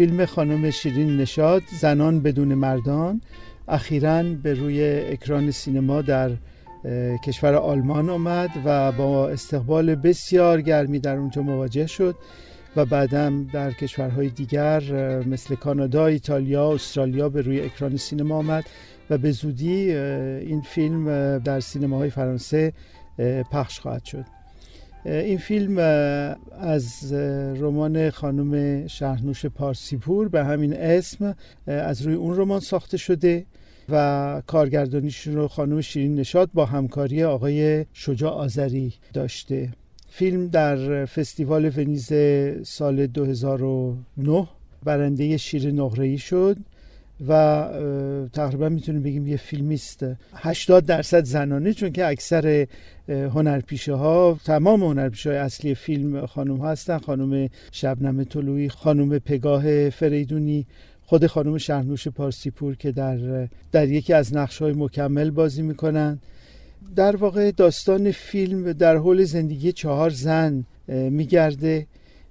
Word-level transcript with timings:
فیلم 0.00 0.26
خانم 0.26 0.70
شیرین 0.70 1.16
نشاد 1.16 1.62
زنان 1.80 2.20
بدون 2.20 2.54
مردان 2.54 3.20
اخیرا 3.68 4.22
به 4.22 4.54
روی 4.54 4.84
اکران 4.84 5.50
سینما 5.50 6.02
در 6.02 6.30
کشور 7.24 7.54
آلمان 7.54 8.10
آمد 8.10 8.50
و 8.64 8.92
با 8.92 9.28
استقبال 9.28 9.94
بسیار 9.94 10.60
گرمی 10.60 10.98
در 10.98 11.16
اونجا 11.16 11.42
مواجه 11.42 11.86
شد 11.86 12.14
و 12.76 12.84
بعدم 12.84 13.46
در 13.46 13.72
کشورهای 13.72 14.28
دیگر 14.28 14.82
مثل 15.26 15.54
کانادا، 15.54 16.06
ایتالیا، 16.06 16.72
استرالیا 16.72 17.28
به 17.28 17.42
روی 17.42 17.60
اکران 17.60 17.96
سینما 17.96 18.36
آمد 18.36 18.64
و 19.10 19.18
به 19.18 19.30
زودی 19.30 19.92
این 19.92 20.60
فیلم 20.60 21.38
در 21.38 21.60
سینماهای 21.60 22.10
فرانسه 22.10 22.72
پخش 23.52 23.80
خواهد 23.80 24.04
شد. 24.04 24.39
این 25.04 25.38
فیلم 25.38 25.78
از 26.60 27.12
رمان 27.56 28.10
خانم 28.10 28.86
شهرنوش 28.86 29.46
پارسیپور 29.46 30.28
به 30.28 30.44
همین 30.44 30.76
اسم 30.76 31.34
از 31.66 32.02
روی 32.02 32.14
اون 32.14 32.36
رمان 32.36 32.60
ساخته 32.60 32.96
شده 32.96 33.46
و 33.88 34.42
کارگردانیشون 34.46 35.34
رو 35.34 35.48
خانم 35.48 35.80
شیرین 35.80 36.14
نشاد 36.14 36.50
با 36.54 36.64
همکاری 36.64 37.24
آقای 37.24 37.86
شجاع 37.92 38.32
آذری 38.32 38.94
داشته. 39.12 39.68
فیلم 40.08 40.48
در 40.48 41.04
فستیوال 41.04 41.72
ونیز 41.76 42.12
سال 42.62 43.06
2009 43.06 44.48
برنده 44.84 45.36
شیر 45.36 45.72
نقره‌ای 45.72 46.18
شد. 46.18 46.56
و 47.28 47.64
تقریبا 48.32 48.68
می‌تونیم 48.68 49.02
بگیم 49.02 49.26
یه 49.26 49.36
فیلمیست. 49.36 50.06
80 50.34 50.86
درصد 50.86 51.24
زنانه 51.24 51.72
چون 51.72 51.92
که 51.92 52.06
اکثر 52.06 52.66
هنرپیشه 53.08 53.94
ها 53.94 54.38
تمام 54.44 54.82
هنرپیشه 54.82 55.30
های 55.30 55.38
اصلی 55.38 55.74
فیلم 55.74 56.26
خانم 56.26 56.56
ها 56.56 56.70
هستن. 56.70 56.98
خانم 56.98 57.48
شبنم 57.72 58.24
طلوعی 58.24 58.68
خانم 58.68 59.18
پگاه 59.18 59.90
فریدونی 59.90 60.66
خود 61.06 61.26
خانم 61.26 61.58
شهرنوش 61.58 62.08
پارسیپور 62.08 62.76
که 62.76 62.92
در, 62.92 63.48
در 63.72 63.88
یکی 63.88 64.12
از 64.12 64.36
نقش 64.36 64.62
های 64.62 64.72
مکمل 64.72 65.30
بازی 65.30 65.62
می‌کنن. 65.62 66.18
در 66.96 67.16
واقع 67.16 67.50
داستان 67.50 68.10
فیلم 68.10 68.72
در 68.72 68.96
حول 68.96 69.24
زندگی 69.24 69.72
چهار 69.72 70.10
زن 70.10 70.64
میگرده. 70.88 71.86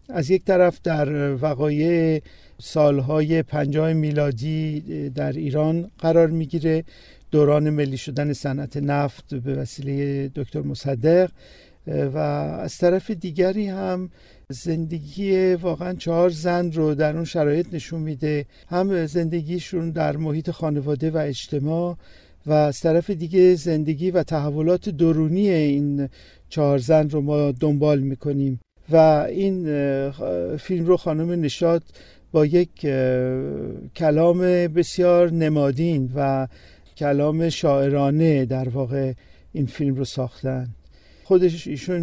از 0.09 0.29
یک 0.29 0.45
طرف 0.45 0.79
در 0.83 1.35
وقایع 1.35 2.21
سالهای 2.61 3.43
پنجاه 3.43 3.93
میلادی 3.93 4.79
در 5.09 5.31
ایران 5.31 5.91
قرار 5.99 6.27
می‌گیره. 6.27 6.83
دوران 7.31 7.69
ملی 7.69 7.97
شدن 7.97 8.33
صنعت 8.33 8.77
نفت 8.77 9.33
به 9.33 9.55
وسیله 9.55 10.27
دکتر 10.35 10.61
مصدق 10.61 11.29
و 11.87 12.17
از 12.17 12.77
طرف 12.77 13.11
دیگری 13.11 13.67
هم 13.67 14.09
زندگی 14.49 15.53
واقعا 15.53 15.93
چهار 15.93 16.29
زن 16.29 16.71
رو 16.71 16.95
در 16.95 17.15
اون 17.15 17.25
شرایط 17.25 17.73
نشون 17.73 18.01
میده. 18.01 18.45
هم 18.69 19.05
زندگیشون 19.05 19.91
در 19.91 20.17
محیط 20.17 20.51
خانواده 20.51 21.11
و 21.11 21.17
اجتماع 21.17 21.97
و 22.45 22.53
از 22.53 22.79
طرف 22.79 23.09
دیگه 23.09 23.55
زندگی 23.55 24.11
و 24.11 24.23
تحولات 24.23 24.89
درونی 24.89 25.49
این 25.49 26.09
چهار 26.49 26.77
زن 26.77 27.09
رو 27.09 27.21
ما 27.21 27.51
دنبال 27.51 27.99
می‌کنیم. 27.99 28.59
و 28.91 28.95
این 29.29 29.65
فیلم 30.57 30.85
رو 30.85 30.97
خانم 30.97 31.41
نشاد 31.41 31.83
با 32.31 32.45
یک 32.45 32.81
کلام 33.95 34.39
بسیار 34.67 35.31
نمادین 35.31 36.11
و 36.15 36.47
کلام 36.97 37.49
شاعرانه 37.49 38.45
در 38.45 38.69
واقع 38.69 39.13
این 39.53 39.65
فیلم 39.65 39.95
رو 39.95 40.05
ساختن. 40.05 40.67
خودش 41.23 41.67
ایشون 41.67 42.01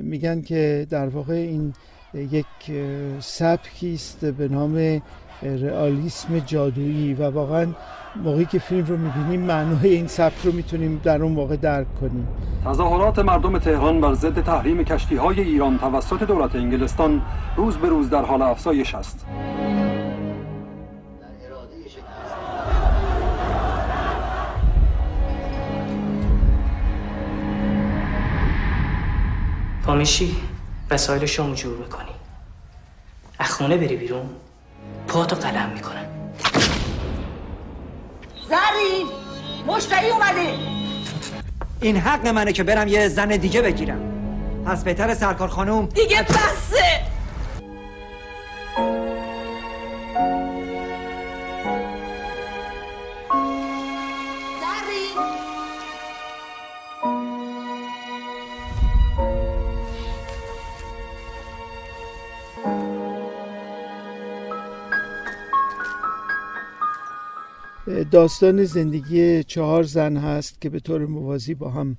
میگن 0.00 0.40
که 0.40 0.86
در 0.90 1.08
واقع 1.08 1.34
این 1.34 1.72
یک 2.14 2.46
سبکی 3.20 3.94
است 3.94 4.24
به 4.24 4.48
نام 4.48 5.02
رئالیسم 5.42 6.38
جادویی 6.38 7.14
و 7.14 7.30
واقعا 7.30 7.66
موقعی 8.16 8.44
که 8.44 8.58
فیلم 8.58 8.84
رو 8.86 8.96
می‌بینیم 8.96 9.40
معنای 9.40 9.94
این 9.94 10.06
سبک 10.06 10.44
رو 10.44 10.52
می‌تونیم 10.52 11.00
در 11.04 11.22
اون 11.22 11.32
موقع 11.32 11.56
درک 11.56 11.86
کنیم. 12.00 12.28
تظاهرات 12.64 13.18
مردم 13.18 13.58
تهران 13.58 14.00
بر 14.00 14.14
ضد 14.14 14.42
تحریم 14.42 14.84
کشتی 14.84 15.16
های 15.16 15.40
ایران 15.40 15.78
توسط 15.78 16.22
دولت 16.22 16.56
انگلستان 16.56 17.22
روز 17.56 17.76
به 17.76 17.88
روز 17.88 18.10
در 18.10 18.24
حال 18.24 18.42
افزایش 18.42 18.94
است. 18.94 19.26
پا 29.86 29.94
میشی؟ 29.94 30.36
وسایل 30.92 31.26
شما 31.26 31.54
جور 31.54 31.78
می‌کنی. 31.78 32.10
از 33.38 33.50
خونه 33.50 33.76
بری 33.76 33.96
بیرون 33.96 34.30
پاتو 35.08 35.36
قلم 35.36 35.68
می‌کنن 35.68 36.06
زرین! 38.48 39.06
مشتری 39.66 40.08
اومده! 40.08 40.54
این 41.80 41.96
حق 41.96 42.26
منه 42.26 42.52
که 42.52 42.62
برم 42.62 42.88
یه 42.88 43.08
زن 43.08 43.28
دیگه 43.28 43.62
بگیرم. 43.62 44.00
پس 44.66 44.84
بهتر 44.84 45.14
سرکار 45.14 45.48
خانوم 45.48 45.86
دیگه 45.86 46.22
بسه 46.22 46.81
داستان 67.86 68.64
زندگی 68.64 69.44
چهار 69.44 69.82
زن 69.82 70.16
هست 70.16 70.60
که 70.60 70.70
به 70.70 70.80
طور 70.80 71.06
موازی 71.06 71.54
با 71.54 71.70
هم 71.70 71.96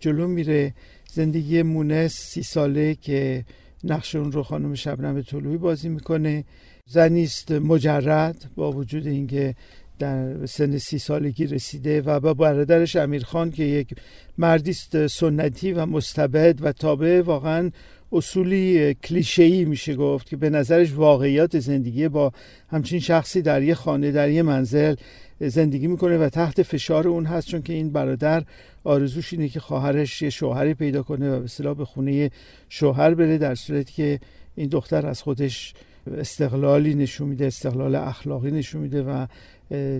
جلو 0.00 0.28
میره. 0.28 0.74
زندگی 1.12 1.62
مونس 1.62 2.12
سی 2.12 2.42
ساله 2.42 2.94
که 2.94 3.44
نقش 3.84 4.14
اون 4.14 4.32
رو 4.32 4.42
خانم 4.42 4.74
شبنم 4.74 5.22
طلوعی 5.22 5.56
بازی 5.56 5.88
می‌کنه. 5.88 6.44
زنیست 6.86 7.52
مجرد 7.52 8.50
با 8.56 8.72
وجود 8.72 9.06
اینکه 9.06 9.54
در 9.98 10.46
سن 10.46 10.78
سی 10.78 10.98
سالگی 10.98 11.46
رسیده 11.46 12.02
و 12.02 12.20
با 12.20 12.34
برادرش 12.34 12.96
امیرخان 12.96 13.50
که 13.50 13.64
یک 13.64 13.94
مردیست 14.38 15.06
سنتی 15.06 15.72
و 15.72 15.86
مستبد 15.86 16.58
و 16.62 16.72
تابع 16.72 17.22
واقعا 17.22 17.70
اصولی 18.12 18.94
کلیشه‌ای 18.94 19.64
میشه 19.64 19.94
گفت 19.94 20.28
که 20.28 20.36
به 20.36 20.50
نظرش 20.50 20.94
واقعیات 20.94 21.58
زندگی 21.58 22.08
با 22.08 22.32
همچین 22.68 23.00
شخصی 23.00 23.42
در 23.42 23.62
یه 23.62 23.74
خانه 23.74 24.10
در 24.10 24.30
یه 24.30 24.42
منزل 24.42 24.94
زندگی 25.40 25.86
می‌کنه 25.86 26.18
و 26.18 26.28
تحت 26.28 26.62
فشار 26.62 27.08
اون 27.08 27.26
هست. 27.26 27.48
چون 27.48 27.62
که 27.62 27.72
این 27.72 27.90
برادر 27.92 28.44
آرزوش 28.84 29.32
اینه 29.32 29.48
که 29.48 29.60
خواهرش 29.60 30.22
یه 30.22 30.30
شوهری 30.30 30.74
پیدا 30.74 31.02
کنه 31.02 31.30
و 31.30 31.46
به 31.58 31.74
به 31.74 31.84
خونه 31.84 32.30
شوهر 32.68 33.14
بره 33.14 33.38
در 33.38 33.54
صورتی 33.54 33.92
که 33.92 34.20
این 34.56 34.68
دختر 34.68 35.06
از 35.06 35.22
خودش 35.22 35.74
استقلالی 36.16 36.94
نشون 36.94 37.28
میده 37.28 37.46
استقلال 37.46 37.94
اخلاقی 37.94 38.50
نشون 38.50 38.80
میده 38.80 39.02
و 39.02 39.26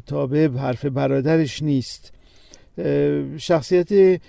تابع 0.06 0.48
حرف 0.48 0.84
برادرش 0.84 1.62
نیست. 1.62 2.12
شخصیت 3.36 4.20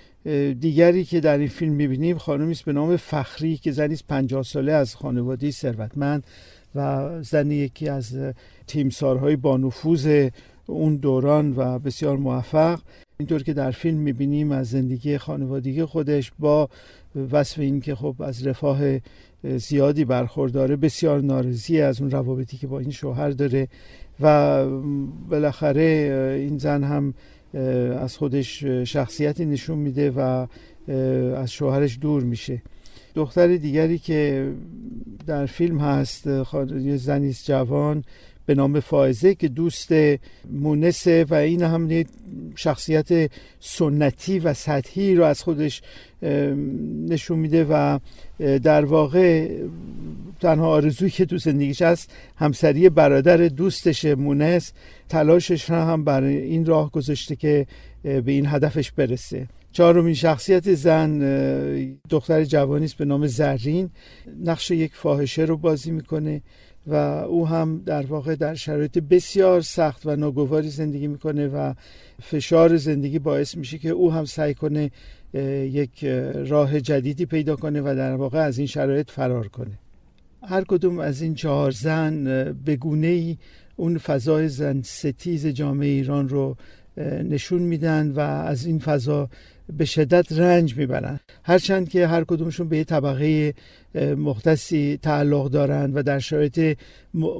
دیگری 0.60 1.04
که 1.04 1.20
در 1.20 1.38
این 1.38 1.48
فیلم 1.48 1.72
می‌بینیم 1.72 2.18
خانمی 2.18 2.52
است 2.52 2.64
به 2.64 2.72
نام 2.72 2.96
فخری 2.96 3.56
که 3.56 3.72
زنی 3.72 3.94
است 3.94 4.04
50 4.08 4.42
ساله 4.42 4.72
از 4.72 4.96
خانواده 4.96 5.50
ثروتمند 5.50 6.24
و 6.74 7.08
زنی 7.22 7.54
یکی 7.54 7.88
از 7.88 8.18
تیمسارهای 8.66 9.36
با 9.36 9.56
نفوذ 9.56 10.28
اون 10.66 10.96
دوران 10.96 11.54
و 11.56 11.78
بسیار 11.78 12.16
موفق. 12.16 12.80
اینطور 13.18 13.42
که 13.42 13.52
در 13.52 13.70
فیلم 13.70 13.98
می‌بینیم 13.98 14.52
از 14.52 14.70
زندگی 14.70 15.18
خانوادگی 15.18 15.84
خودش 15.84 16.32
با 16.38 16.68
وصف 17.30 17.58
این 17.58 17.80
که 17.80 17.94
خب 17.94 18.14
از 18.18 18.46
رفاه 18.46 18.80
زیادی 19.56 20.04
برخورداره 20.04 20.76
بسیار 20.76 21.20
نارضی 21.20 21.80
از 21.80 22.00
اون 22.00 22.10
روابطی 22.10 22.56
که 22.56 22.66
با 22.66 22.78
این 22.78 22.90
شوهر 22.90 23.30
داره 23.30 23.68
و 24.20 24.66
بالاخره 25.28 25.82
این 26.38 26.58
زن 26.58 26.84
هم 26.84 27.14
از 28.00 28.16
خودش 28.16 28.64
شخصیتی 28.64 29.44
نشون 29.44 29.78
میده 29.78 30.10
و 30.10 30.46
از 31.36 31.52
شوهرش 31.52 31.98
دور 32.00 32.22
میشه. 32.22 32.62
دختر 33.14 33.56
دیگری 33.56 33.98
که 33.98 34.52
در 35.26 35.46
فیلم 35.46 35.78
هست 35.78 36.26
یه 36.80 36.96
زنیست 36.96 37.46
جوان 37.46 38.04
به 38.46 38.54
نام 38.54 38.80
فائزه 38.80 39.34
که 39.34 39.48
دوست 39.48 39.92
مونسه 40.50 41.24
و 41.30 41.34
این 41.34 41.62
هم 41.62 42.04
شخصیت 42.56 43.30
سنتی 43.60 44.38
و 44.38 44.54
سطحی 44.54 45.14
رو 45.14 45.24
از 45.24 45.42
خودش 45.42 45.82
نشون 47.08 47.38
میده 47.38 47.64
و 47.64 47.98
در 48.38 48.84
واقع 48.84 49.48
تنها 50.40 50.68
آرزویی 50.68 51.10
که 51.10 51.26
تو 51.26 51.38
زندگیش 51.38 51.82
هست 51.82 52.12
همسری 52.36 52.88
برادر 52.88 53.36
دوستش 53.36 54.04
مونس. 54.04 54.72
تلاشش 55.08 55.70
را 55.70 55.84
هم 55.84 56.04
برای 56.04 56.36
این 56.36 56.66
راه 56.66 56.90
گذاشته 56.90 57.36
که 57.36 57.66
به 58.02 58.22
این 58.26 58.46
هدفش 58.46 58.90
برسه. 58.90 59.48
چهارمین 59.72 60.14
شخصیت 60.14 60.74
زن 60.74 61.18
دختر 62.08 62.44
جوانی 62.44 62.84
است 62.84 62.96
به 62.96 63.04
نام 63.04 63.26
زرین. 63.26 63.90
نقش 64.44 64.70
یک 64.70 64.94
فاحشه 64.94 65.42
رو 65.42 65.56
بازی 65.56 65.90
می‌کنه. 65.90 66.42
و 66.86 66.94
او 67.28 67.48
هم 67.48 67.82
در 67.86 68.06
واقع 68.06 68.34
در 68.34 68.54
شرایط 68.54 68.98
بسیار 68.98 69.60
سخت 69.60 70.06
و 70.06 70.16
ناگواری 70.16 70.70
زندگی 70.70 71.06
می‌کنه 71.06 71.48
و 71.48 71.74
فشار 72.22 72.76
زندگی 72.76 73.18
باعث 73.18 73.56
میشه 73.56 73.78
که 73.78 73.88
او 73.88 74.12
هم 74.12 74.24
سعی 74.24 74.54
کنه 74.54 74.90
یک 75.64 76.04
راه 76.46 76.80
جدیدی 76.80 77.26
پیدا 77.26 77.56
کنه 77.56 77.80
و 77.80 77.94
در 77.96 78.14
واقع 78.14 78.38
از 78.38 78.58
این 78.58 78.66
شرایط 78.66 79.10
فرار 79.10 79.48
کنه. 79.48 79.78
هر 80.42 80.64
کدوم 80.64 80.98
از 80.98 81.22
این 81.22 81.34
چهار 81.34 81.70
زن 81.70 82.24
به 82.64 82.76
گونه 82.76 83.06
ای 83.06 83.36
اون 83.76 83.98
فضای 83.98 84.48
زن 84.48 84.82
ستیز 84.82 85.46
جامعه 85.46 85.88
ایران 85.88 86.28
رو 86.28 86.56
نشون 87.24 87.62
میدن 87.62 88.10
و 88.10 88.20
از 88.20 88.66
این 88.66 88.78
فضا 88.78 89.28
به 89.78 89.84
شدت 89.84 90.32
رنج 90.32 90.76
می‌برن. 90.76 91.20
هرچند 91.42 91.88
که 91.88 92.06
هر 92.06 92.24
کدومشون 92.24 92.68
به 92.68 92.76
یه 92.76 92.84
طبقه 92.84 93.54
مختصی 94.16 94.98
تعلق 95.02 95.48
دارند 95.48 95.96
و 95.96 96.02
در 96.02 96.18
شرایط 96.18 96.78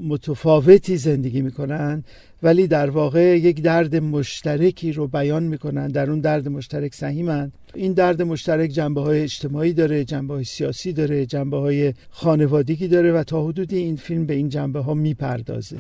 متفاوتی 0.09 0.97
زندگی 0.97 1.43
می‌کنن 1.43 2.05
ولی 2.43 2.67
در 2.67 2.91
واقع 2.91 3.39
یک 3.39 3.62
درد 3.62 3.97
مشترکی 3.97 4.93
رو 4.93 5.07
بیان 5.07 5.43
می‌کنن. 5.43 5.89
در 5.89 6.11
اون 6.11 6.21
درد 6.21 6.49
مشترک 6.49 6.95
سهیمند. 6.95 7.53
این 7.75 7.93
درد 7.93 8.23
مشترک 8.23 8.71
جنبه 8.71 9.01
های 9.01 9.23
اجتماعی 9.23 9.73
داره 9.73 10.05
جنبه 10.05 10.35
های 10.35 10.45
سیاسی 10.45 10.93
داره 10.93 11.27
جنبه 11.27 11.56
های 11.56 11.95
خانوادگی 12.11 12.89
داره 12.89 13.13
و 13.13 13.23
تا 13.23 13.47
حدودی 13.47 13.77
این 13.77 13.97
فیلم 13.97 14.27
به 14.27 14.35
این 14.35 14.49
جنبه 14.49 14.81
ها 14.81 14.95
می‌پردازه. 14.95 15.77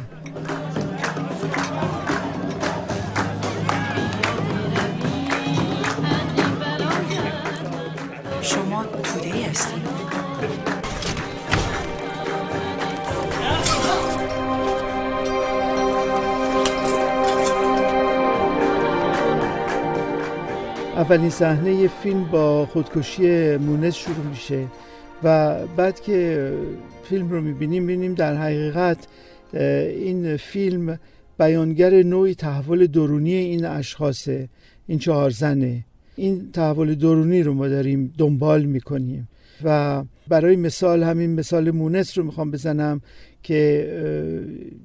اولین 20.96 21.30
صحنه 21.30 21.88
فیلم 21.88 22.24
با 22.24 22.66
خودکشی 22.66 23.56
مونس 23.56 23.96
شروع 23.96 24.26
میشه 24.30 24.66
و 25.22 25.56
بعد 25.76 26.00
که 26.00 26.52
فیلم 27.04 27.28
رو 27.28 27.40
می‌بینیم 27.40 27.82
می‌بینیم 27.82 28.14
در 28.14 28.36
حقیقت 28.36 28.98
این 29.52 30.36
فیلم 30.36 30.98
بیانگر 31.38 32.02
نوعی 32.02 32.34
تحول 32.34 32.86
درونی 32.86 33.34
این 33.34 33.64
اشخاصه 33.64 34.48
این 34.86 34.98
چهار 34.98 35.30
زنه 35.30 35.84
این 36.20 36.52
تحول 36.52 36.94
درونی 36.94 37.42
رو 37.42 37.54
ما 37.54 37.68
داریم 37.68 38.12
دنبال 38.18 38.64
می‌کنیم. 38.64 39.28
و 39.64 40.04
برای 40.28 40.56
مثال 40.56 41.02
همین 41.02 41.34
مثال 41.34 41.70
مونس 41.70 42.18
رو 42.18 42.24
می‌خوام 42.24 42.50
بزنم 42.50 43.00
که 43.42 43.60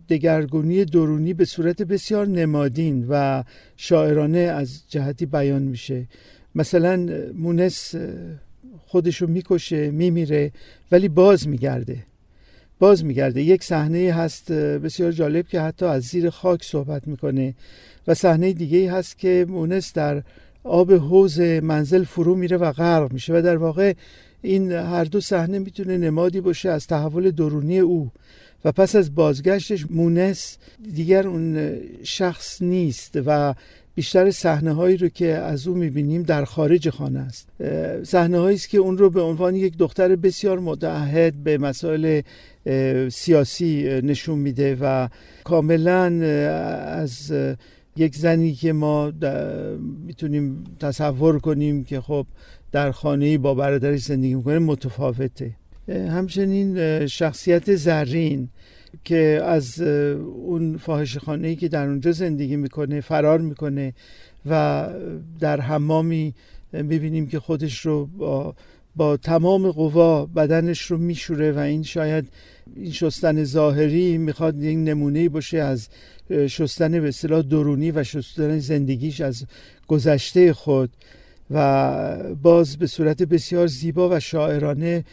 دگرگونی 0.09 0.85
درونی 0.85 1.33
به 1.33 1.45
صورت 1.45 1.81
بسیار 1.81 2.27
نمادین 2.27 3.05
و 3.09 3.43
شاعرانه 3.77 4.39
از 4.39 4.83
جهتی 4.89 5.25
بیان 5.25 5.61
میشه. 5.61 6.05
مثلا 6.55 7.09
مونس 7.33 7.95
خودشو 8.85 9.27
می‌کشه 9.27 9.91
میمیره 9.91 10.51
ولی 10.91 11.09
باز 11.09 11.47
میگرده. 11.47 11.97
باز 12.79 13.05
میگرده. 13.05 13.41
یک 13.41 13.63
صحنه 13.63 14.13
هست 14.13 14.51
بسیار 14.51 15.11
جالب 15.11 15.47
که 15.47 15.61
حتی 15.61 15.85
از 15.85 16.03
زیر 16.03 16.29
خاک 16.29 16.63
صحبت 16.63 17.07
می‌کنه. 17.07 17.53
و 18.07 18.13
صحنه 18.13 18.53
دیگه 18.53 18.91
هست 18.91 19.17
که 19.17 19.45
مونس 19.49 19.93
در 19.93 20.23
آب 20.65 20.93
حوز 20.93 21.39
منزل 21.39 22.03
فرو 22.03 22.35
میره 22.35 22.57
و 22.57 22.71
غرق 22.71 23.13
میشه 23.13 23.33
و 23.33 23.41
در 23.41 23.57
واقع 23.57 23.93
این 24.41 24.71
هر 24.71 25.03
دو 25.03 25.21
صحنه 25.21 25.59
می‌تونه 25.59 25.97
نمادی 25.97 26.41
باشه 26.41 26.69
از 26.69 26.87
تحول 26.87 27.31
درونی 27.31 27.79
او. 27.79 28.11
و 28.65 28.71
پس 28.71 28.95
از 28.95 29.15
بازگشتش 29.15 29.85
مونس 29.89 30.57
دیگر 30.95 31.27
اون 31.27 31.77
شخص 32.03 32.61
نیست 32.61 33.19
و 33.25 33.53
بیشتر 33.95 34.31
صحنه 34.31 34.73
هایی 34.73 34.97
رو 34.97 35.09
که 35.09 35.27
از 35.27 35.67
او 35.67 35.75
می‌بینیم 35.75 36.23
در 36.23 36.45
خارج 36.45 36.89
خانه 36.89 37.19
است. 37.19 37.47
صحنه 38.03 38.37
هایی 38.37 38.55
است 38.55 38.69
که 38.69 38.77
اون 38.77 38.97
رو 38.97 39.09
به 39.09 39.21
عنوان 39.21 39.55
یک 39.55 39.77
دختر 39.77 40.15
بسیار 40.15 40.59
متعهد 40.59 41.33
به 41.33 41.57
مسائل 41.57 42.21
سیاسی 43.09 44.01
نشون 44.03 44.39
میده 44.39 44.77
و 44.81 45.07
کاملا 45.43 46.05
از 46.85 47.33
یک 47.97 48.15
زنی 48.15 48.53
که 48.53 48.73
ما 48.73 49.11
می‌تونیم 50.05 50.63
تصور 50.79 51.39
کنیم 51.39 51.83
که 51.83 52.01
خب 52.01 52.27
در 52.71 52.91
خانه 52.91 53.37
با 53.37 53.53
برادرش 53.53 54.01
زندگی 54.01 54.35
می‌کنه 54.35 54.59
متفاوته. 54.59 55.55
همچنین 55.87 57.07
شخصیت 57.07 57.75
زرین 57.75 58.49
که 59.03 59.41
از 59.43 59.81
اون 59.81 60.77
فاحش 60.77 61.17
خانه 61.17 61.55
که 61.55 61.67
در 61.67 61.87
اونجا 61.87 62.11
زندگی 62.11 62.55
می‌کنه 62.55 63.01
فرار 63.01 63.41
می‌کنه 63.41 63.93
و 64.45 64.89
در 65.39 65.61
حمامی 65.61 66.33
می‌بینیم 66.73 67.27
که 67.27 67.39
خودش 67.39 67.85
رو 67.85 68.05
با, 68.05 68.55
با 68.95 69.17
تمام 69.17 69.71
قوا 69.71 70.25
بدنش 70.25 70.81
رو 70.81 70.97
میشوره 70.97 71.51
و 71.51 71.57
این 71.57 71.83
شاید 71.83 72.27
این 72.75 72.91
شستن 72.91 73.43
ظاهری 73.43 74.17
می‌خواد 74.17 74.63
یک 74.63 74.77
نمونه 74.77 75.29
باشه 75.29 75.57
از 75.57 75.89
شستن 76.47 77.01
به 77.01 77.07
اصطلاح 77.07 77.41
درونی 77.41 77.91
و 77.91 78.03
شستن 78.03 78.59
زندگیش 78.59 79.21
از 79.21 79.45
گذشته 79.87 80.53
خود 80.53 80.89
و 81.51 82.35
باز 82.43 82.77
به 82.77 82.87
صورت 82.87 83.23
بسیار 83.23 83.67
زیبا 83.67 84.09
و 84.09 84.19
شاعرانه 84.19 85.03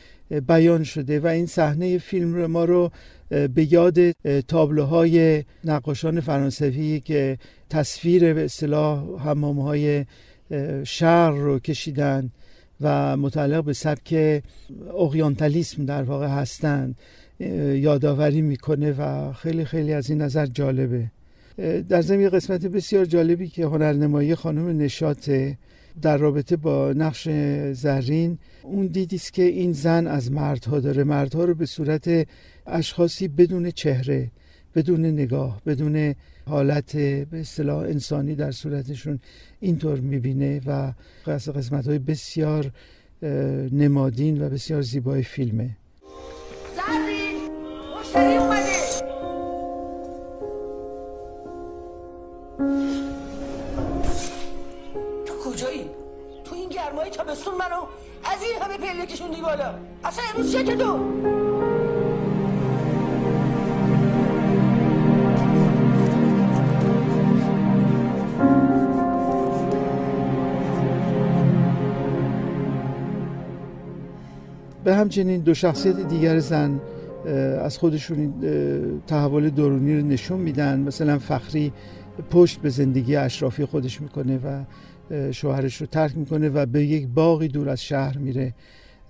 بیان 0.48 0.84
شده 0.84 1.20
و 1.20 1.26
این 1.26 1.46
صحنه 1.46 1.98
فیلم 1.98 2.46
ما 2.46 2.64
رو 2.64 2.90
به 3.28 3.72
یاد 3.72 4.10
تابلوهای 4.40 5.44
نقاشان 5.64 6.20
فرانسوی 6.20 7.00
که 7.00 7.38
تصویر 7.70 8.34
به 8.34 8.44
اصطلاح 8.44 9.22
حمام 9.28 9.60
های 9.60 10.04
شهر 10.84 11.30
رو 11.30 11.58
کشیدن. 11.58 12.30
و 12.82 13.16
متعلق 13.16 13.64
به 13.64 13.72
سبک 13.72 14.42
اقیانتالیسم 14.98 15.84
در 15.84 16.02
واقع 16.02 16.26
هستند. 16.26 16.94
یادآوری 17.74 18.42
می‌کنه 18.42 18.92
و 18.92 19.32
خیلی 19.32 19.64
خیلی 19.64 19.92
از 19.92 20.10
این 20.10 20.22
نظر 20.22 20.46
جالبه. 20.46 21.10
در 21.88 22.02
ضمن 22.02 22.28
قسمت 22.28 22.66
بسیار 22.66 23.04
جالبی 23.04 23.48
که 23.48 23.64
هنرنمایی 23.64 24.34
خانم 24.34 24.78
نشاته 24.78 25.58
در 26.02 26.16
رابطه 26.16 26.56
با 26.56 26.92
نقش 26.92 27.28
زرین 27.72 28.38
اون 28.62 28.86
دیدیست 28.86 29.32
که 29.32 29.42
این 29.42 29.72
زن 29.72 30.06
از 30.06 30.32
مردها 30.32 30.80
داره. 30.80 31.04
مردها 31.04 31.44
رو 31.44 31.54
به 31.54 31.66
صورت 31.66 32.26
اشخاصی 32.66 33.28
بدون 33.28 33.70
چهره 33.70 34.30
بدون 34.74 35.06
نگاه 35.06 35.62
بدون 35.66 36.14
حالت 36.48 36.96
به 36.96 37.40
اصطلاح 37.40 37.78
انسانی 37.78 38.34
در 38.34 38.52
صورتشون 38.52 39.20
اینطور 39.60 40.00
می‌بینه 40.00 40.60
و 40.66 40.92
قسمت 41.26 41.86
های 41.86 41.98
بسیار 41.98 42.70
نمادین 43.72 44.42
و 44.42 44.48
بسیار 44.48 44.82
زیبای 44.82 45.22
فیلمه. 45.22 45.76
مشتری 48.00 48.36
اومده! 48.36 48.72
گرمای 56.70 57.10
تابستون 57.10 57.54
منو 57.54 57.86
از 58.24 58.42
این 58.42 58.62
همه 58.62 58.78
پله 58.78 59.06
کشوندی 59.06 59.40
بالا. 59.40 59.74
اصلا 60.04 60.24
امروز 60.30 60.52
چه 60.52 60.62
تو 60.62 61.41
همچنین 74.94 75.40
دو 75.40 75.54
شخصیت 75.54 76.08
دیگر 76.08 76.38
زن 76.38 76.80
از 77.60 77.78
خودشون 77.78 78.34
تحول 79.06 79.50
درونی 79.50 80.00
رو 80.00 80.06
نشون 80.06 80.40
میدن. 80.40 80.80
مثلا 80.80 81.18
فخری 81.18 81.72
پشت 82.30 82.60
به 82.60 82.68
زندگی 82.68 83.16
اشرافی 83.16 83.64
خودش 83.64 84.00
می‌کنه 84.00 84.38
و 84.38 84.64
شوهرش 85.32 85.80
رو 85.80 85.86
ترک 85.86 86.16
می‌کنه 86.16 86.48
و 86.48 86.66
به 86.66 86.84
یک 86.84 87.08
باقی 87.08 87.48
دور 87.48 87.68
از 87.68 87.82
شهر 87.82 88.18
میره. 88.18 88.54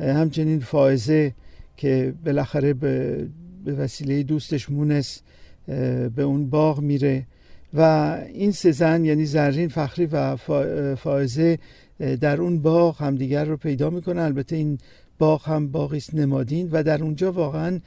همچنین 0.01 0.61
فائزه 0.61 1.35
که 1.77 2.15
بالاخره 2.25 2.75
به, 2.75 3.27
به 3.65 3.73
وسیله 3.73 4.23
دوستش 4.23 4.71
مونس 4.71 5.23
به 6.17 6.23
اون 6.23 6.51
باغ 6.51 6.81
میره. 6.81 7.27
و 7.75 7.81
این 8.35 8.53
سه 8.53 8.73
زن 8.73 9.05
یعنی 9.05 9.25
زرین 9.25 9.69
فخری 9.69 10.07
و 10.07 10.37
فائزه 10.97 11.59
در 12.21 12.41
اون 12.41 12.59
باغ 12.59 13.03
همدیگر 13.03 13.45
رو 13.45 13.57
پیدا 13.57 13.91
می‌کنن 13.91 14.23
البته 14.23 14.57
این 14.57 14.79
باغ 15.23 15.49
هم 15.49 15.69
باغی 15.69 15.97
است 15.97 16.15
نمادین 16.15 16.69
و 16.73 16.83
در 16.83 17.03
اونجا 17.03 17.33
واقعا 17.33 17.81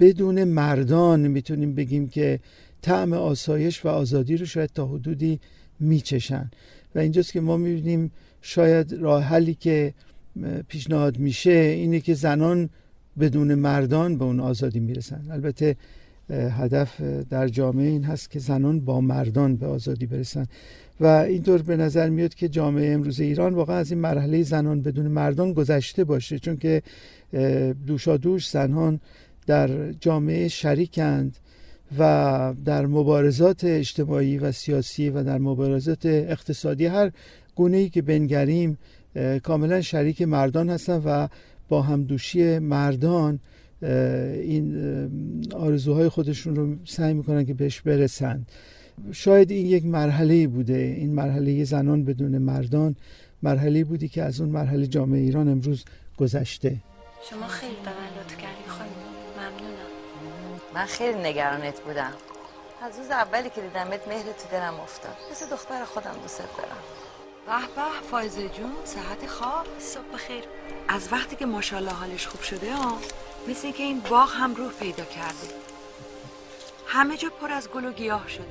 بدون 0.00 0.44
مردان 0.44 1.20
می‌تونیم 1.26 1.74
بگیم 1.74 2.08
که 2.08 2.40
طعم 2.82 3.12
آسایش 3.12 3.84
و 3.84 3.88
آزادی 3.88 4.36
رو 4.36 4.46
شاید 4.46 4.70
تا 4.74 4.86
حدودی 4.86 5.40
میچشن. 5.80 6.50
و 6.94 6.98
اینجاست 6.98 7.32
که 7.32 7.40
ما 7.40 7.56
می‌بینیم 7.56 8.12
شاید 8.42 8.92
راه 8.92 9.22
حلی 9.22 9.54
که 9.54 9.94
پیشنهاد 10.68 11.18
میشه 11.18 11.50
اینه 11.50 12.00
که 12.00 12.14
زنان 12.14 12.70
بدون 13.20 13.54
مردان 13.54 14.18
به 14.18 14.24
اون 14.24 14.40
آزادی 14.40 14.80
می‌رسن. 14.80 15.22
البته 15.30 15.76
هدف 16.30 17.00
در 17.30 17.48
جامعه 17.48 17.88
این 17.88 18.04
هست 18.04 18.30
که 18.30 18.38
زنان 18.38 18.80
با 18.80 19.00
مردان 19.00 19.56
به 19.56 19.66
آزادی 19.66 20.06
برسن. 20.06 20.46
و 21.00 21.06
اینطور 21.06 21.62
به 21.62 21.76
نظر 21.76 22.08
میاد 22.08 22.34
که 22.34 22.48
جامعه 22.48 22.92
امروز 22.92 23.20
ایران 23.20 23.54
واقعا 23.54 23.76
از 23.76 23.90
این 23.90 24.00
مرحله 24.00 24.42
زنان 24.42 24.82
بدون 24.82 25.06
مردان 25.06 25.52
گذشته 25.52 26.04
باشه 26.04 26.38
چون 26.38 26.56
که 26.56 26.82
دوشا 27.86 28.16
دوش 28.16 28.50
زنان 28.50 29.00
در 29.46 29.92
جامعه 29.92 30.48
شریکند 30.48 31.36
و 31.98 32.54
در 32.64 32.86
مبارزات 32.86 33.64
اجتماعی 33.64 34.38
و 34.38 34.52
سیاسی 34.52 35.10
و 35.10 35.22
در 35.22 35.38
مبارزات 35.38 36.06
اقتصادی 36.06 36.86
هر 36.86 37.12
گونه 37.54 37.76
ای 37.76 37.88
که 37.88 38.02
بنگریم 38.02 38.78
کاملا 39.42 39.80
شریک 39.80 40.22
مردان 40.22 40.70
هستن 40.70 41.02
و 41.04 41.28
با 41.68 41.82
همدوشی 41.82 42.58
مردان 42.58 43.40
این 43.82 45.48
آرزوهای 45.54 46.08
خودشون 46.08 46.56
رو 46.56 46.76
سعی 46.84 47.14
می‌کنن 47.14 47.44
که 47.44 47.54
بهش 47.54 47.80
برسن. 47.80 48.46
شاید 49.12 49.50
این 49.50 49.66
یک 49.66 49.84
مرحله 49.84 50.46
بوده. 50.46 50.94
این 50.98 51.14
مرحله 51.14 51.64
زنان 51.64 52.04
بدون 52.04 52.38
مردان 52.38 52.96
مرحله 53.42 53.84
بودی 53.84 54.08
که 54.08 54.22
از 54.22 54.40
اون 54.40 54.50
مرحله 54.50 54.86
جامعه 54.86 55.20
ایران 55.20 55.48
امروز 55.48 55.84
گذشته. 56.16 56.76
شما 57.30 57.46
خیلی 57.46 57.74
به 57.84 57.90
من 57.90 58.20
لطف 58.20 58.36
کردین 58.36 58.68
خانم. 58.68 58.90
ممنونم. 59.36 59.90
من 60.74 60.86
خیلی 60.86 61.18
نگرانت 61.18 61.80
بودم. 61.80 62.12
از 62.82 62.98
روز 62.98 63.10
اولی 63.10 63.50
که 63.50 63.60
دیدمت 63.60 64.08
مهر 64.08 64.22
تو 64.22 64.46
دلم 64.52 64.74
افتاد. 64.74 65.16
مثل 65.30 65.46
دختر 65.50 65.84
خودم 65.84 66.14
دوست 66.22 66.38
دارم. 66.38 66.82
به 67.46 67.66
به 67.76 68.08
فایزه 68.10 68.40
جون 68.40 68.72
صحت 68.84 69.26
خواب. 69.26 69.66
صبح 69.78 70.02
بخیر. 70.14 70.44
از 70.88 71.08
وقتی 71.12 71.36
که 71.36 71.46
ماشاءالله 71.46 71.92
حالش 71.92 72.26
خوب 72.26 72.40
شده 72.40 72.74
ها 72.74 72.98
مثل 73.50 73.70
که 73.70 73.82
این 73.82 74.00
باغ 74.10 74.28
هم 74.32 74.54
روح 74.54 74.72
پیدا 74.80 75.04
کرده. 75.04 75.54
همه 76.86 77.16
جا 77.16 77.28
پر 77.40 77.52
از 77.52 77.68
گل 77.68 77.84
و 77.84 77.92
گیاه 77.92 78.28
شده. 78.28 78.44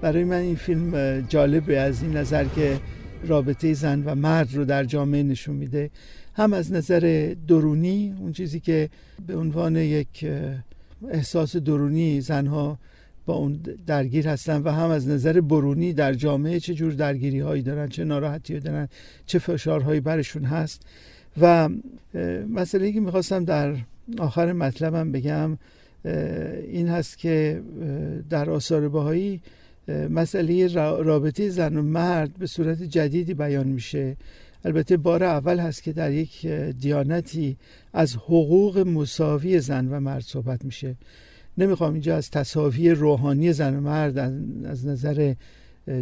برای 0.00 0.24
من 0.24 0.36
این 0.36 0.56
فیلم 0.56 1.20
جالبه 1.20 1.80
از 1.80 2.02
این 2.02 2.16
نظر 2.16 2.44
که 2.44 2.80
رابطه 3.24 3.74
زن 3.74 4.02
و 4.04 4.14
مرد 4.14 4.54
رو 4.54 4.64
در 4.64 4.84
جامعه 4.84 5.22
نشون 5.22 5.56
میده. 5.56 5.90
هم 6.34 6.52
از 6.52 6.72
نظر 6.72 7.34
درونی 7.48 8.14
اون 8.20 8.32
چیزی 8.32 8.60
که 8.60 8.88
به 9.26 9.36
عنوان 9.36 9.76
یک 9.76 10.26
احساس 11.10 11.56
درونی 11.56 12.20
زنها 12.20 12.78
با 13.26 13.34
اون 13.34 13.60
درگیر 13.86 14.28
هستن 14.28 14.62
و 14.62 14.70
هم 14.70 14.90
از 14.90 15.08
نظر 15.08 15.40
برونی 15.40 15.92
در 15.92 16.14
جامعه 16.14 16.60
چه 16.60 16.74
جور 16.74 16.92
درگیری 16.92 17.40
هایی 17.40 17.62
دارن 17.62 17.88
چه 17.88 18.04
ناراحتی 18.04 18.60
دارن 18.60 18.88
چه 19.26 19.38
فشارهایی 19.38 20.00
برشون 20.00 20.44
هست. 20.44 20.82
و 21.40 21.68
مسئله 22.50 22.92
که 22.92 23.00
می‌خواستم 23.00 23.44
در 23.44 23.76
آخر 24.18 24.52
مطلبم 24.52 25.12
بگم 25.12 25.58
این 26.68 26.88
هست 26.88 27.18
که 27.18 27.62
در 28.30 28.50
آثار 28.50 28.88
باهایی 28.88 29.40
مسئله 30.10 30.74
رابطه 31.02 31.48
زن 31.48 31.76
و 31.76 31.82
مرد 31.82 32.32
به 32.38 32.46
صورت 32.46 32.82
جدیدی 32.82 33.34
بیان 33.34 33.66
میشه. 33.66 34.16
البته 34.64 34.96
بار 34.96 35.24
اول 35.24 35.58
هست 35.58 35.82
که 35.82 35.92
در 35.92 36.12
یک 36.12 36.46
دیانتی 36.80 37.56
از 37.92 38.16
حقوق 38.16 38.78
مساوی 38.78 39.60
زن 39.60 39.88
و 39.88 40.00
مرد 40.00 40.22
صحبت 40.22 40.64
میشه. 40.64 40.96
نمی‌خوام 41.58 41.92
اینجا 41.92 42.16
از 42.16 42.30
تصاوی 42.30 42.90
روحانی 42.90 43.52
زن 43.52 43.76
و 43.76 43.80
مرد 43.80 44.18
از 44.64 44.86
نظر 44.86 45.34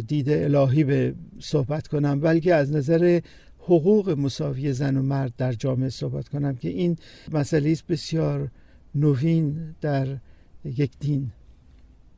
دید 0.07 0.29
الهی 0.29 0.83
به 0.83 1.13
صحبت 1.39 1.87
کنم 1.87 2.19
بلکه 2.19 2.53
از 2.55 2.71
نظر 2.71 3.19
حقوق 3.65 4.09
مساوی 4.09 4.73
زن 4.73 4.97
و 4.97 5.01
مرد 5.01 5.33
در 5.37 5.53
جامعه 5.53 5.89
صحبت 5.89 6.27
کنم 6.27 6.55
که 6.55 6.69
این 6.69 6.97
مسئله 7.31 7.71
است 7.71 7.87
بسیار 7.87 8.49
نوین 8.95 9.75
در 9.81 10.07
یک 10.65 10.91
دین. 10.99 11.31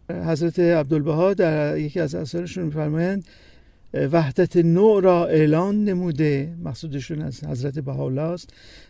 حضرت 0.10 0.60
عبدالبها 0.60 1.34
در 1.34 1.78
یکی 1.78 2.00
از 2.00 2.16
اثارشون 2.16 2.64
میفرمایند 2.64 3.26
وحدت 3.94 4.58
نوع 4.58 5.02
را 5.02 5.28
اعلان 5.28 5.84
نموده 5.84 6.56
مقصودشون 6.64 7.22
از 7.22 7.44
حضرت 7.44 7.80
بهاءالله 7.80 8.38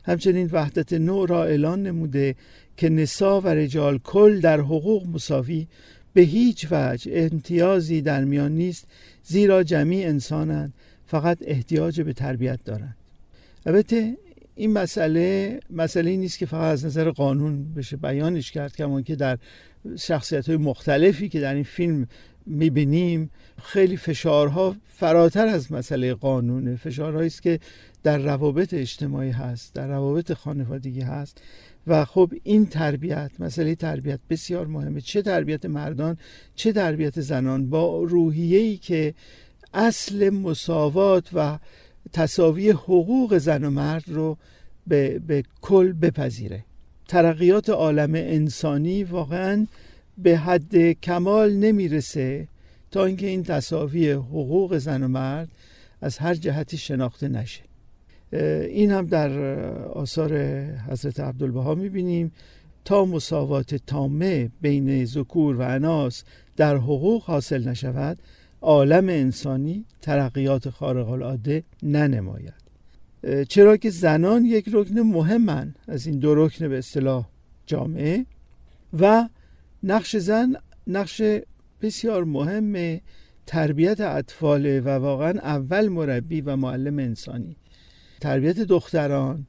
همچنین 0.05 0.49
وحدت 0.51 0.93
نوع 0.93 1.27
را 1.27 1.43
اعلان 1.43 1.83
نموده 1.83 2.35
که 2.77 2.89
نسا 2.89 3.41
و 3.41 3.47
رجال 3.47 3.97
کل 3.97 4.39
در 4.39 4.59
حقوق 4.59 5.07
مساوی 5.07 5.67
به 6.13 6.21
هیچ 6.21 6.67
وجه 6.71 7.11
امتیازی 7.15 8.01
در 8.01 8.23
میان 8.23 8.51
نیست 8.51 8.87
زیرا 9.23 9.63
جمعی 9.63 10.05
انسانند. 10.05 10.73
فقط 11.07 11.37
احتیاج 11.41 12.01
به 12.01 12.13
تربیت 12.13 12.59
دارند. 12.65 12.95
البته 13.65 14.17
این 14.55 14.73
مسئله 14.73 15.59
مسئله 15.69 16.15
نیست 16.15 16.37
که 16.37 16.45
فقط 16.45 16.71
از 16.73 16.85
نظر 16.85 17.09
قانون 17.09 17.73
بشه 17.73 17.97
بیانش 17.97 18.51
کرد 18.51 18.75
کمان 18.75 19.03
که 19.03 19.15
در 19.15 19.37
شخصیت 19.99 20.47
های 20.47 20.57
مختلفی 20.57 21.29
که 21.29 21.39
در 21.39 21.53
این 21.53 21.63
فیلم 21.63 22.07
می‌بینیم 22.45 23.29
خیلی 23.63 23.97
فشارها 23.97 24.75
فراتر 24.85 25.47
از 25.47 25.71
مسئله 25.71 26.13
قانونه. 26.13 26.75
فشارهایی 26.75 27.27
است 27.27 27.41
که 27.41 27.59
در 28.03 28.17
روابط 28.17 28.73
اجتماعی 28.73 29.29
هست 29.29 29.73
در 29.73 29.87
روابط 29.87 30.33
خانوادگی 30.33 31.01
هست. 31.01 31.41
و 31.87 32.05
خب 32.05 32.33
این 32.43 32.65
تربیت 32.65 33.31
مسئله 33.39 33.75
تربیت 33.75 34.19
بسیار 34.29 34.67
مهمه. 34.67 35.01
چه 35.01 35.21
تربیت 35.21 35.65
مردان 35.65 36.17
چه 36.55 36.73
تربیت 36.73 37.21
زنان؟ 37.21 37.69
با 37.69 38.03
روحیه‌ای 38.03 38.77
که 38.77 39.13
اصل 39.73 40.29
مساوات 40.29 41.29
و 41.33 41.59
تصاوی 42.13 42.69
حقوق 42.69 43.37
زن 43.37 43.63
و 43.63 43.69
مرد 43.69 44.03
رو 44.07 44.37
به, 44.87 45.19
به 45.19 45.43
کل 45.61 45.93
بپذیره. 45.93 46.63
ترقیات 47.07 47.69
عالم 47.69 48.15
انسانی 48.15 49.03
واقعا 49.03 49.67
به 50.17 50.37
حد 50.37 50.91
کمال 50.91 51.53
نمی‌رسه 51.53 52.47
تا 52.91 53.05
اینکه 53.05 53.27
این 53.27 53.43
تصاوی 53.43 54.11
حقوق 54.11 54.77
زن 54.77 55.03
و 55.03 55.07
مرد 55.07 55.49
از 56.01 56.17
هر 56.17 56.33
جهتی 56.33 56.77
شناخته 56.77 57.27
نشه. 57.27 57.61
این 58.67 58.91
هم 58.91 59.05
در 59.05 59.39
آثار 59.83 60.37
حضرت 60.89 61.19
عبدالبها 61.19 61.75
می‌بینیم. 61.75 62.31
تا 62.85 63.05
مساوات 63.05 63.75
تامه 63.75 64.51
بین 64.61 65.05
ذکور 65.05 65.55
و 65.55 65.61
اناس 65.61 66.23
در 66.57 66.75
حقوق 66.75 67.23
حاصل 67.23 67.67
نشود 67.67 68.17
عالم 68.61 69.09
انسانی 69.09 69.85
ترقیات 70.01 70.69
خارق 70.69 71.09
العاده 71.09 71.63
ننماید. 71.83 72.53
چرا 73.49 73.77
که 73.77 73.89
زنان 73.89 74.45
یک 74.45 74.69
رکن 74.73 74.99
مهمن 74.99 75.75
از 75.87 76.07
این 76.07 76.19
دو 76.19 76.35
رکن 76.35 76.67
به 76.67 76.77
اصطلاح 76.77 77.29
جامعه 77.65 78.25
و 78.99 79.29
نقش 79.83 80.15
زن 80.15 80.55
نقش 80.87 81.21
بسیار 81.81 82.23
مهم 82.23 82.99
تربیت 83.45 84.01
اطفال 84.01 84.79
و 84.79 84.89
واقعا 84.89 85.29
اول 85.29 85.87
مربی 85.87 86.41
و 86.41 86.55
معلم 86.55 86.99
انسانی. 86.99 87.55
تربیت 88.21 88.59
دختران 88.59 89.45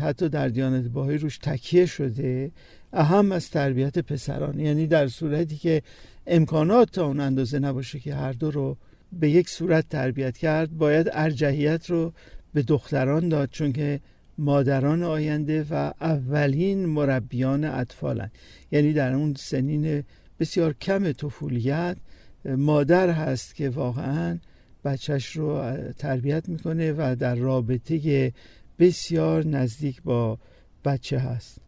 حتی 0.00 0.28
در 0.28 0.48
دیانت 0.48 0.84
باهایی 0.84 1.18
روش 1.18 1.38
تکیه 1.38 1.86
شده 1.86 2.50
اهم 2.92 3.32
از 3.32 3.50
تربیت 3.50 3.98
پسران. 3.98 4.60
یعنی 4.60 4.86
در 4.86 5.08
صورتی 5.08 5.56
که 5.56 5.82
امکانات 6.26 6.90
تا 6.90 7.06
اون 7.06 7.20
اندازه 7.20 7.58
نباشه 7.58 7.98
که 8.00 8.14
هر 8.14 8.32
دو 8.32 8.50
رو 8.50 8.76
به 9.12 9.30
یک 9.30 9.48
صورت 9.48 9.88
تربیت 9.88 10.38
کرد 10.38 10.78
باید 10.78 11.10
ارجحیت 11.12 11.90
رو 11.90 12.12
به 12.54 12.62
دختران 12.62 13.28
داد 13.28 13.48
چون 13.50 13.72
که 13.72 14.00
مادران 14.38 15.02
آینده 15.02 15.66
و 15.70 15.92
اولین 16.00 16.86
مربیان 16.86 17.64
اطفالن. 17.64 18.30
یعنی 18.72 18.92
در 18.92 19.14
اون 19.14 19.34
سنین 19.38 20.04
بسیار 20.40 20.72
کم 20.72 21.12
طفولیت 21.12 21.96
مادر 22.44 23.10
هست 23.10 23.54
که 23.54 23.70
واقعا 23.70 24.38
بچهش 24.84 25.36
رو 25.36 25.76
تربیت 25.98 26.48
می‌کنه 26.48 26.92
و 26.92 27.16
در 27.18 27.34
رابطه 27.34 28.32
بسیار 28.78 29.46
نزدیک 29.46 30.02
با 30.02 30.38
بچه 30.84 31.18
هست. 31.18 31.58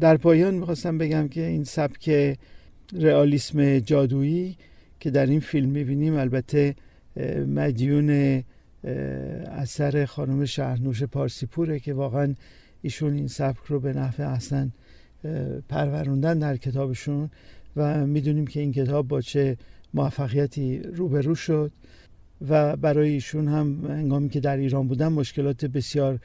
در 0.00 0.16
پایان 0.16 0.54
می‌خواستم 0.54 0.98
بگم 0.98 1.28
که 1.28 1.46
این 1.46 1.64
سبک 1.64 2.36
رئالیسم 2.92 3.78
جادویی 3.78 4.56
که 5.00 5.10
در 5.10 5.26
این 5.26 5.40
فیلم 5.40 5.68
می‌بینیم. 5.68 6.16
البته 6.16 6.74
مدیون 7.46 8.42
اثر 9.46 10.04
خانم 10.04 10.44
شهرنوش 10.44 11.02
پارسیپوره 11.02 11.80
که 11.80 11.94
واقعا 11.94 12.34
ایشون 12.82 13.14
این 13.14 13.28
سبک 13.28 13.64
رو 13.66 13.80
به 13.80 13.92
نحو 13.92 14.22
اصلا 14.22 14.70
پروروندن 15.68 16.38
در 16.38 16.56
کتابشون 16.56 17.30
و 17.76 18.06
می‌دونیم 18.06 18.46
که 18.46 18.60
این 18.60 18.72
کتاب 18.72 19.08
با 19.08 19.20
چه 19.20 19.56
موفقیتی 19.94 20.78
روبرو 20.78 21.34
شد 21.34 21.72
و 22.48 22.76
برای 22.76 23.10
ایشون 23.10 23.48
هم 23.48 23.86
هنگامی 23.86 24.28
که 24.28 24.40
در 24.40 24.56
ایران 24.56 24.88
بودن 24.88 25.08
مشکلات 25.08 25.64
بسیار 25.64 26.18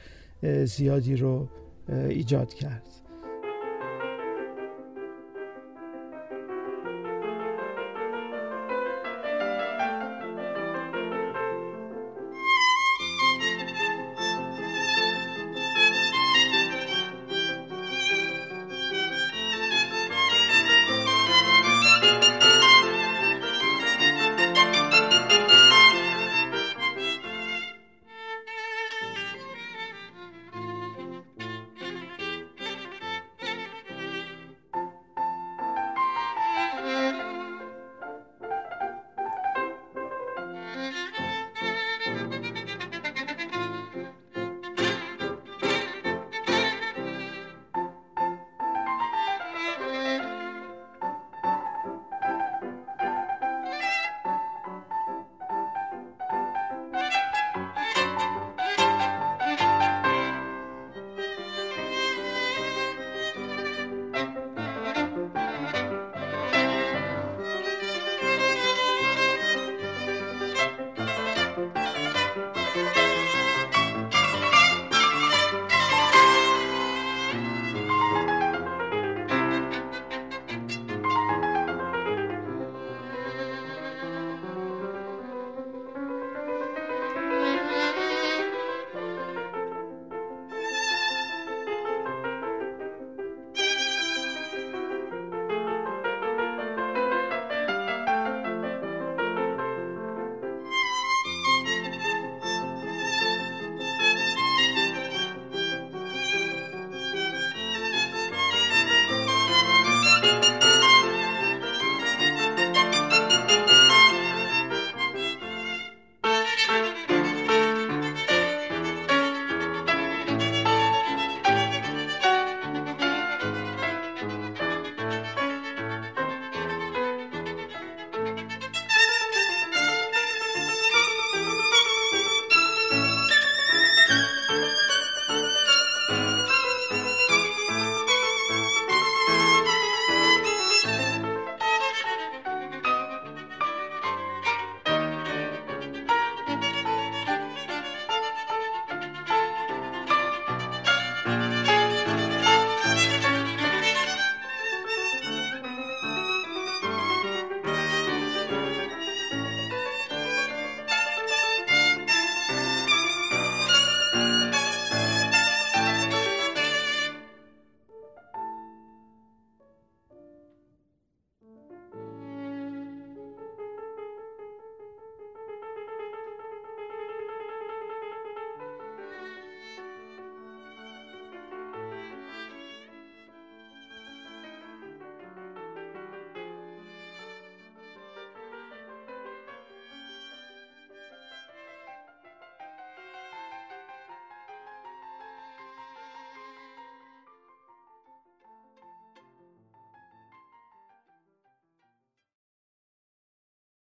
زیادی 0.64 1.16
رو 1.16 1.48
ایجاد 2.08 2.54
کرد. 2.54 2.82